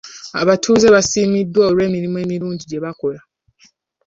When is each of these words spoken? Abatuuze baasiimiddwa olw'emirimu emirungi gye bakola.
Abatuuze 0.41 0.87
baasiimiddwa 0.93 1.61
olw'emirimu 1.69 2.17
emirungi 2.25 2.63
gye 2.67 2.83
bakola. 2.85 3.21